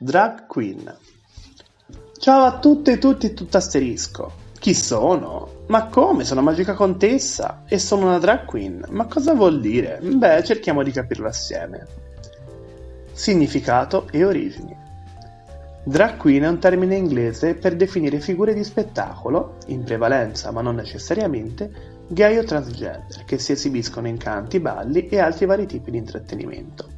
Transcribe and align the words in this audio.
Drag 0.00 0.46
Queen. 0.46 0.96
Ciao 2.18 2.44
a 2.44 2.58
tutte 2.58 2.92
e 2.92 2.98
tutti 2.98 3.34
tutto 3.34 3.56
asterisco. 3.56 4.32
Chi 4.58 4.74
sono? 4.74 5.64
Ma 5.68 5.86
come? 5.86 6.24
Sono 6.24 6.42
Magica 6.42 6.74
Contessa 6.74 7.62
e 7.68 7.78
sono 7.78 8.06
una 8.06 8.18
drag 8.18 8.44
queen. 8.44 8.84
Ma 8.88 9.04
cosa 9.04 9.34
vuol 9.34 9.60
dire? 9.60 10.00
Beh, 10.02 10.42
cerchiamo 10.42 10.82
di 10.82 10.90
capirlo 10.90 11.28
assieme. 11.28 11.86
Significato 13.12 14.08
e 14.10 14.24
origini. 14.24 14.87
Drag 15.88 16.18
queen 16.18 16.42
è 16.42 16.48
un 16.48 16.58
termine 16.58 16.96
inglese 16.96 17.54
per 17.54 17.74
definire 17.74 18.20
figure 18.20 18.52
di 18.52 18.62
spettacolo, 18.62 19.56
in 19.68 19.84
prevalenza 19.84 20.50
ma 20.50 20.60
non 20.60 20.74
necessariamente, 20.74 22.04
gay 22.08 22.36
o 22.36 22.44
transgender, 22.44 23.24
che 23.24 23.38
si 23.38 23.52
esibiscono 23.52 24.06
in 24.06 24.18
canti, 24.18 24.60
balli 24.60 25.08
e 25.08 25.18
altri 25.18 25.46
vari 25.46 25.64
tipi 25.64 25.90
di 25.90 25.96
intrattenimento 25.96 26.88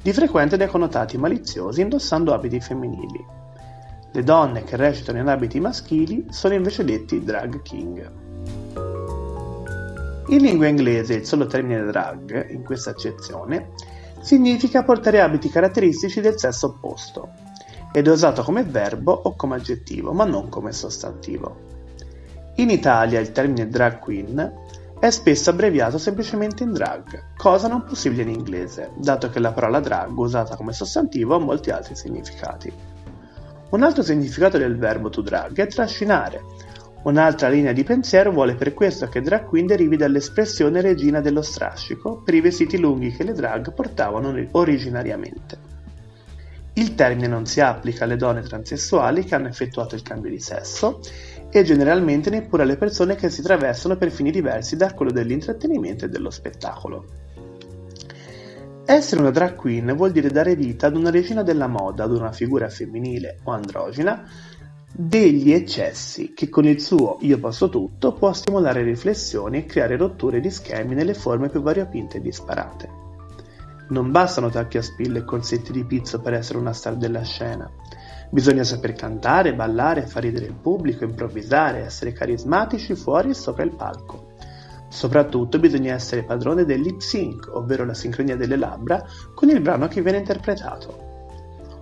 di 0.00 0.14
frequente 0.14 0.56
dai 0.56 0.68
connotati 0.68 1.18
maliziosi 1.18 1.82
indossando 1.82 2.32
abiti 2.32 2.60
femminili. 2.60 3.22
Le 4.10 4.22
donne 4.22 4.64
che 4.64 4.76
recitano 4.76 5.18
in 5.18 5.28
abiti 5.28 5.60
maschili 5.60 6.28
sono 6.30 6.54
invece 6.54 6.82
detti 6.82 7.22
drag 7.22 7.60
king. 7.60 8.10
In 10.28 10.38
lingua 10.38 10.66
inglese 10.66 11.12
il 11.12 11.26
solo 11.26 11.44
termine 11.44 11.84
drag, 11.84 12.52
in 12.52 12.64
questa 12.64 12.88
accezione, 12.88 13.72
significa 14.22 14.82
portare 14.82 15.20
abiti 15.20 15.50
caratteristici 15.50 16.22
del 16.22 16.38
sesso 16.38 16.68
opposto 16.68 17.48
ed 17.92 18.06
è 18.06 18.10
usato 18.10 18.42
come 18.42 18.62
verbo 18.62 19.12
o 19.12 19.34
come 19.34 19.56
aggettivo, 19.56 20.12
ma 20.12 20.24
non 20.24 20.48
come 20.48 20.72
sostantivo. 20.72 21.68
In 22.56 22.70
Italia 22.70 23.20
il 23.20 23.32
termine 23.32 23.68
drag 23.68 23.98
queen 23.98 24.52
è 25.00 25.08
spesso 25.08 25.48
abbreviato 25.50 25.96
semplicemente 25.96 26.62
in 26.62 26.72
drag, 26.72 27.34
cosa 27.36 27.68
non 27.68 27.84
possibile 27.84 28.22
in 28.22 28.28
inglese, 28.28 28.90
dato 28.96 29.30
che 29.30 29.40
la 29.40 29.52
parola 29.52 29.80
drag 29.80 30.16
usata 30.16 30.56
come 30.56 30.74
sostantivo 30.74 31.34
ha 31.34 31.38
molti 31.38 31.70
altri 31.70 31.96
significati. 31.96 32.70
Un 33.70 33.82
altro 33.82 34.02
significato 34.02 34.58
del 34.58 34.76
verbo 34.76 35.08
to 35.08 35.22
drag 35.22 35.56
è 35.58 35.66
trascinare. 35.68 36.42
Un'altra 37.04 37.48
linea 37.48 37.72
di 37.72 37.82
pensiero 37.82 38.30
vuole 38.30 38.56
per 38.56 38.74
questo 38.74 39.06
che 39.06 39.22
drag 39.22 39.46
queen 39.46 39.64
derivi 39.64 39.96
dall'espressione 39.96 40.82
regina 40.82 41.20
dello 41.20 41.40
strascico 41.40 42.20
per 42.22 42.34
i 42.34 42.42
vestiti 42.42 42.78
lunghi 42.78 43.10
che 43.12 43.24
le 43.24 43.32
drag 43.32 43.72
portavano 43.72 44.34
originariamente. 44.50 45.69
Termine 47.00 47.28
non 47.28 47.46
si 47.46 47.62
applica 47.62 48.04
alle 48.04 48.16
donne 48.16 48.42
transessuali 48.42 49.24
che 49.24 49.34
hanno 49.34 49.48
effettuato 49.48 49.94
il 49.94 50.02
cambio 50.02 50.28
di 50.28 50.38
sesso 50.38 51.00
e 51.50 51.62
generalmente 51.62 52.28
neppure 52.28 52.64
alle 52.64 52.76
persone 52.76 53.14
che 53.14 53.30
si 53.30 53.40
travestano 53.40 53.96
per 53.96 54.10
fini 54.10 54.30
diversi 54.30 54.76
da 54.76 54.92
quello 54.92 55.10
dell'intrattenimento 55.10 56.04
e 56.04 56.08
dello 56.10 56.28
spettacolo. 56.28 57.06
Essere 58.84 59.22
una 59.22 59.30
drag 59.30 59.54
queen 59.54 59.94
vuol 59.96 60.12
dire 60.12 60.28
dare 60.28 60.54
vita 60.54 60.88
ad 60.88 60.96
una 60.96 61.08
regina 61.08 61.42
della 61.42 61.68
moda, 61.68 62.04
ad 62.04 62.12
una 62.12 62.32
figura 62.32 62.68
femminile 62.68 63.38
o 63.44 63.52
androgina, 63.52 64.22
degli 64.92 65.52
eccessi 65.52 66.34
che 66.34 66.50
con 66.50 66.66
il 66.66 66.82
suo 66.82 67.16
io 67.22 67.38
posso 67.38 67.70
tutto 67.70 68.12
può 68.12 68.30
stimolare 68.34 68.82
riflessioni 68.82 69.56
e 69.56 69.64
creare 69.64 69.96
rotture 69.96 70.38
di 70.38 70.50
schemi 70.50 70.94
nelle 70.94 71.14
forme 71.14 71.48
più 71.48 71.62
variopinte 71.62 72.18
e 72.18 72.20
disparate. 72.20 73.09
Non 73.90 74.12
bastano 74.12 74.50
tacchi 74.50 74.78
a 74.78 74.82
spille 74.82 75.18
e 75.18 75.24
concetti 75.24 75.72
di 75.72 75.84
pizzo 75.84 76.20
per 76.20 76.34
essere 76.34 76.58
una 76.58 76.72
star 76.72 76.96
della 76.96 77.22
scena. 77.22 77.68
Bisogna 78.30 78.62
saper 78.62 78.92
cantare, 78.92 79.52
ballare, 79.52 80.06
far 80.06 80.22
ridere 80.22 80.46
il 80.46 80.54
pubblico, 80.54 81.02
improvvisare, 81.02 81.84
essere 81.84 82.12
carismatici 82.12 82.94
fuori 82.94 83.30
e 83.30 83.34
sopra 83.34 83.64
il 83.64 83.74
palco. 83.74 84.28
Soprattutto 84.88 85.58
bisogna 85.58 85.94
essere 85.94 86.22
padrone 86.22 86.64
del 86.64 86.80
lip 86.80 87.00
sync, 87.00 87.50
ovvero 87.52 87.84
la 87.84 87.94
sincronia 87.94 88.36
delle 88.36 88.56
labbra, 88.56 89.04
con 89.34 89.48
il 89.48 89.60
brano 89.60 89.88
che 89.88 90.02
viene 90.02 90.18
interpretato. 90.18 91.08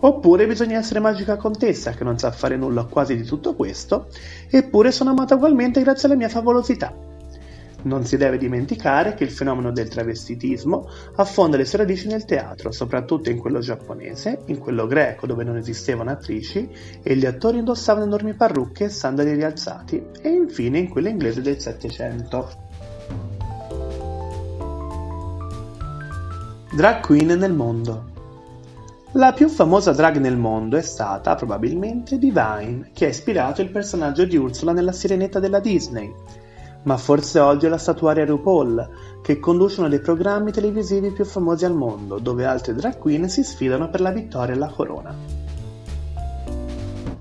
Oppure 0.00 0.46
bisogna 0.46 0.78
essere 0.78 1.00
magica 1.00 1.36
contessa 1.36 1.90
che 1.90 2.04
non 2.04 2.18
sa 2.18 2.30
fare 2.30 2.56
nulla 2.56 2.84
quasi 2.84 3.14
di 3.14 3.24
tutto 3.24 3.54
questo, 3.54 4.08
eppure 4.48 4.90
sono 4.90 5.10
amata 5.10 5.34
ugualmente 5.34 5.82
grazie 5.82 6.08
alla 6.08 6.16
mia 6.16 6.30
favolosità. 6.30 7.08
Non 7.82 8.04
si 8.04 8.16
deve 8.16 8.38
dimenticare 8.38 9.14
che 9.14 9.24
il 9.24 9.30
fenomeno 9.30 9.72
del 9.72 9.88
travestitismo 9.88 10.88
affonda 11.16 11.56
le 11.56 11.64
sue 11.64 11.78
radici 11.78 12.08
nel 12.08 12.24
teatro, 12.24 12.72
soprattutto 12.72 13.30
in 13.30 13.38
quello 13.38 13.60
giapponese, 13.60 14.42
in 14.46 14.58
quello 14.58 14.86
greco 14.86 15.26
dove 15.26 15.44
non 15.44 15.56
esistevano 15.56 16.10
attrici 16.10 16.68
e 17.02 17.16
gli 17.16 17.26
attori 17.26 17.58
indossavano 17.58 18.04
enormi 18.04 18.34
parrucche 18.34 18.84
e 18.84 18.88
sandali 18.88 19.34
rialzati, 19.34 20.02
e 20.20 20.28
infine 20.28 20.78
in 20.78 20.88
quello 20.88 21.08
inglese 21.08 21.40
del 21.40 21.58
Settecento. 21.58 22.68
Drag 26.72 27.00
Queen 27.00 27.26
nel 27.26 27.52
mondo 27.52 28.10
la 29.14 29.32
più 29.32 29.48
famosa 29.48 29.90
drag 29.90 30.18
nel 30.18 30.36
mondo 30.36 30.76
è 30.76 30.82
stata, 30.82 31.34
probabilmente, 31.34 32.16
Divine, 32.16 32.90
che 32.92 33.06
ha 33.06 33.08
ispirato 33.08 33.60
il 33.60 33.70
personaggio 33.70 34.24
di 34.24 34.36
Ursula 34.36 34.70
nella 34.70 34.92
Sirenetta 34.92 35.40
della 35.40 35.58
Disney, 35.58 36.14
ma 36.84 36.96
forse 36.96 37.38
odio 37.38 37.68
la 37.68 37.78
statuaria 37.78 38.24
RuPaul, 38.24 39.20
che 39.22 39.38
conduce 39.38 39.80
uno 39.80 39.88
dei 39.88 40.00
programmi 40.00 40.52
televisivi 40.52 41.10
più 41.10 41.24
famosi 41.24 41.64
al 41.64 41.74
mondo, 41.74 42.18
dove 42.18 42.46
altre 42.46 42.74
drag 42.74 42.98
queen 42.98 43.28
si 43.28 43.42
sfidano 43.42 43.90
per 43.90 44.00
la 44.00 44.10
vittoria 44.10 44.54
e 44.54 44.58
la 44.58 44.68
corona. 44.68 45.14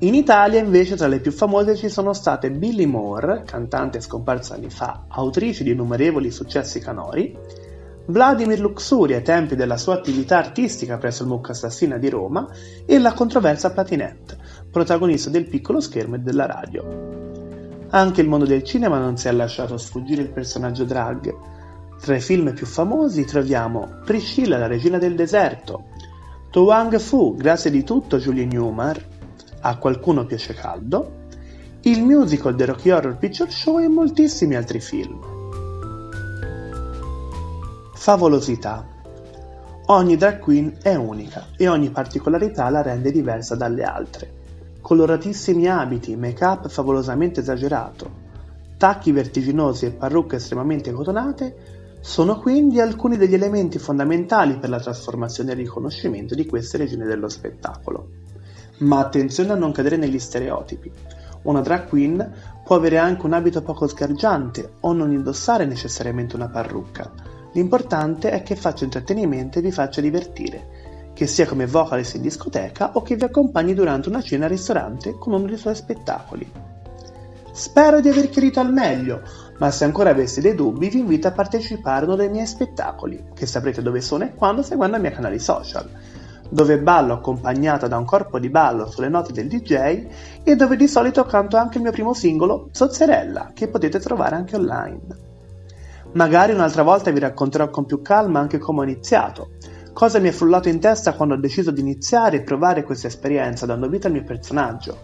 In 0.00 0.14
Italia 0.14 0.60
invece 0.60 0.94
tra 0.94 1.08
le 1.08 1.18
più 1.18 1.32
famose 1.32 1.74
ci 1.74 1.88
sono 1.88 2.12
state 2.12 2.52
Billy 2.52 2.86
Moore, 2.86 3.42
cantante 3.44 4.00
scomparsa 4.00 4.54
anni 4.54 4.70
fa, 4.70 5.06
autrice 5.08 5.64
di 5.64 5.72
innumerevoli 5.72 6.30
successi 6.30 6.78
canori, 6.78 7.36
Vladimir 8.06 8.60
Luxuri 8.60 9.14
ai 9.14 9.22
tempi 9.22 9.56
della 9.56 9.76
sua 9.76 9.94
attività 9.94 10.38
artistica 10.38 10.96
presso 10.98 11.24
il 11.24 11.28
Mucca 11.28 11.50
Assassina 11.50 11.98
di 11.98 12.08
Roma 12.08 12.48
e 12.86 12.98
la 12.98 13.12
controversa 13.12 13.72
Platinette, 13.72 14.38
protagonista 14.70 15.30
del 15.30 15.48
piccolo 15.48 15.80
schermo 15.80 16.14
e 16.14 16.20
della 16.20 16.46
radio. 16.46 17.27
Anche 17.90 18.20
il 18.20 18.28
mondo 18.28 18.44
del 18.44 18.64
cinema 18.64 18.98
non 18.98 19.16
si 19.16 19.28
è 19.28 19.32
lasciato 19.32 19.78
sfuggire 19.78 20.20
il 20.20 20.28
personaggio 20.28 20.84
drag. 20.84 21.34
Tra 21.98 22.16
i 22.16 22.20
film 22.20 22.52
più 22.52 22.66
famosi 22.66 23.24
troviamo 23.24 24.00
Priscilla, 24.04 24.58
la 24.58 24.66
regina 24.66 24.98
del 24.98 25.14
deserto, 25.14 25.84
To 26.50 26.64
Wang 26.64 26.98
Fu, 26.98 27.34
grazie 27.34 27.70
di 27.70 27.84
tutto 27.84 28.18
Julie 28.18 28.44
Newmar, 28.44 29.02
A 29.60 29.78
qualcuno 29.78 30.26
piace 30.26 30.52
caldo, 30.52 31.26
il 31.80 32.02
musical 32.04 32.54
The 32.54 32.66
Rocky 32.66 32.90
Horror 32.90 33.16
Picture 33.16 33.50
Show 33.50 33.78
e 33.78 33.88
moltissimi 33.88 34.54
altri 34.54 34.80
film. 34.80 35.18
Favolosità. 37.94 38.86
Ogni 39.86 40.16
drag 40.16 40.38
queen 40.40 40.76
è 40.82 40.94
unica 40.94 41.46
e 41.56 41.66
ogni 41.68 41.88
particolarità 41.88 42.68
la 42.68 42.82
rende 42.82 43.10
diversa 43.10 43.56
dalle 43.56 43.82
altre 43.82 44.37
coloratissimi 44.88 45.68
abiti, 45.68 46.16
make-up 46.16 46.66
favolosamente 46.66 47.40
esagerato, 47.40 48.10
tacchi 48.78 49.12
vertiginosi 49.12 49.84
e 49.84 49.90
parrucche 49.90 50.36
estremamente 50.36 50.92
cotonate 50.92 51.98
sono 52.00 52.38
quindi 52.38 52.80
alcuni 52.80 53.18
degli 53.18 53.34
elementi 53.34 53.78
fondamentali 53.78 54.56
per 54.56 54.70
la 54.70 54.80
trasformazione 54.80 55.50
e 55.50 55.52
il 55.56 55.60
riconoscimento 55.60 56.34
di 56.34 56.46
queste 56.46 56.78
regine 56.78 57.04
dello 57.04 57.28
spettacolo. 57.28 58.08
Ma 58.78 59.00
attenzione 59.00 59.52
a 59.52 59.56
non 59.56 59.72
cadere 59.72 59.98
negli 59.98 60.18
stereotipi. 60.18 60.90
Una 61.42 61.60
drag 61.60 61.86
queen 61.86 62.32
può 62.64 62.76
avere 62.76 62.96
anche 62.96 63.26
un 63.26 63.34
abito 63.34 63.60
poco 63.60 63.86
sgargiante 63.88 64.76
o 64.80 64.94
non 64.94 65.12
indossare 65.12 65.66
necessariamente 65.66 66.34
una 66.34 66.48
parrucca. 66.48 67.12
L'importante 67.52 68.30
è 68.30 68.42
che 68.42 68.56
faccia 68.56 68.84
intrattenimento 68.84 69.58
e 69.58 69.62
vi 69.62 69.70
faccia 69.70 70.00
divertire 70.00 70.77
che 71.18 71.26
sia 71.26 71.46
come 71.46 71.66
vocalist 71.66 72.14
in 72.14 72.22
discoteca 72.22 72.92
o 72.92 73.02
che 73.02 73.16
vi 73.16 73.24
accompagni 73.24 73.74
durante 73.74 74.08
una 74.08 74.22
cena 74.22 74.44
al 74.44 74.52
ristorante 74.52 75.18
con 75.18 75.32
uno 75.32 75.46
dei 75.46 75.56
suoi 75.56 75.74
spettacoli. 75.74 76.48
Spero 77.50 78.00
di 78.00 78.08
aver 78.08 78.28
chiarito 78.28 78.60
al 78.60 78.72
meglio, 78.72 79.22
ma 79.58 79.68
se 79.72 79.82
ancora 79.82 80.10
aveste 80.10 80.40
dei 80.40 80.54
dubbi 80.54 80.88
vi 80.88 81.00
invito 81.00 81.26
a 81.26 81.32
partecipare 81.32 82.04
a 82.04 82.06
uno 82.06 82.14
dei 82.14 82.28
miei 82.28 82.46
spettacoli, 82.46 83.30
che 83.34 83.46
saprete 83.46 83.82
dove 83.82 84.00
sono 84.00 84.22
e 84.22 84.34
quando 84.36 84.62
seguendo 84.62 84.96
i 84.96 85.00
miei 85.00 85.12
canali 85.12 85.40
social, 85.40 85.90
dove 86.50 86.78
ballo 86.78 87.14
accompagnata 87.14 87.88
da 87.88 87.98
un 87.98 88.04
corpo 88.04 88.38
di 88.38 88.48
ballo 88.48 88.88
sulle 88.88 89.08
note 89.08 89.32
del 89.32 89.48
DJ 89.48 90.06
e 90.44 90.54
dove 90.54 90.76
di 90.76 90.86
solito 90.86 91.24
canto 91.24 91.56
anche 91.56 91.78
il 91.78 91.82
mio 91.82 91.90
primo 91.90 92.14
singolo, 92.14 92.68
Zozzerella, 92.70 93.50
che 93.54 93.66
potete 93.66 93.98
trovare 93.98 94.36
anche 94.36 94.54
online. 94.54 95.26
Magari 96.12 96.52
un'altra 96.52 96.84
volta 96.84 97.10
vi 97.10 97.18
racconterò 97.18 97.68
con 97.70 97.86
più 97.86 98.02
calma 98.02 98.38
anche 98.38 98.58
come 98.58 98.80
ho 98.80 98.84
iniziato, 98.84 99.50
Cosa 99.98 100.20
mi 100.20 100.28
è 100.28 100.30
frullato 100.30 100.68
in 100.68 100.78
testa 100.78 101.14
quando 101.14 101.34
ho 101.34 101.38
deciso 101.38 101.72
di 101.72 101.80
iniziare 101.80 102.36
e 102.36 102.42
provare 102.42 102.84
questa 102.84 103.08
esperienza 103.08 103.66
dando 103.66 103.88
vita 103.88 104.06
al 104.06 104.12
mio 104.12 104.22
personaggio? 104.22 104.96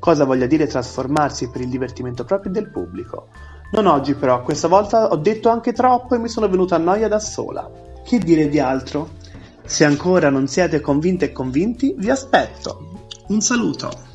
Cosa 0.00 0.24
voglia 0.24 0.46
dire 0.46 0.66
trasformarsi 0.66 1.50
per 1.50 1.60
il 1.60 1.68
divertimento 1.68 2.24
proprio 2.24 2.50
del 2.50 2.68
pubblico? 2.68 3.28
Non 3.70 3.86
oggi 3.86 4.14
però, 4.14 4.42
questa 4.42 4.66
volta 4.66 5.06
ho 5.06 5.16
detto 5.18 5.50
anche 5.50 5.72
troppo 5.72 6.16
e 6.16 6.18
mi 6.18 6.28
sono 6.28 6.48
venuta 6.48 6.74
a 6.74 6.78
noia 6.80 7.06
da 7.06 7.20
sola. 7.20 7.70
Che 8.02 8.18
dire 8.18 8.48
di 8.48 8.58
altro? 8.58 9.10
Se 9.62 9.84
ancora 9.84 10.30
non 10.30 10.48
siete 10.48 10.80
convinte 10.80 11.26
e 11.26 11.32
convinti, 11.32 11.94
vi 11.96 12.10
aspetto. 12.10 13.06
Un 13.28 13.40
saluto! 13.40 14.09